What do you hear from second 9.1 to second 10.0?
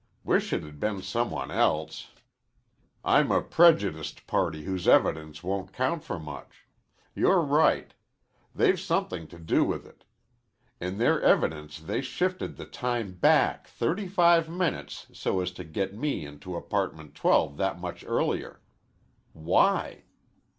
to do with